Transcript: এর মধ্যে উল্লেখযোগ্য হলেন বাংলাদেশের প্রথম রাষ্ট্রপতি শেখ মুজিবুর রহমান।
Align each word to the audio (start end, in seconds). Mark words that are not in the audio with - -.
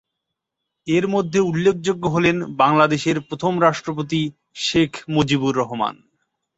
এর 0.87 1.05
মধ্যে 1.07 1.39
উল্লেখযোগ্য 1.41 2.03
হলেন 2.07 2.37
বাংলাদেশের 2.55 3.17
প্রথম 3.21 3.53
রাষ্ট্রপতি 3.61 4.21
শেখ 4.57 4.91
মুজিবুর 5.09 5.53
রহমান। 5.57 5.95